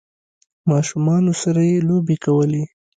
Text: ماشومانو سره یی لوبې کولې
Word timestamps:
ماشومانو 0.69 1.31
سره 1.41 1.61
یی 1.69 1.77
لوبې 1.87 2.15
کولې 2.25 2.63